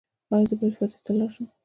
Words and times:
ایا 0.31 0.45
زه 0.49 0.55
باید 0.59 0.77
فاتحې 0.77 0.99
ته 1.05 1.11
لاړ 1.17 1.29
شم؟ 1.35 1.45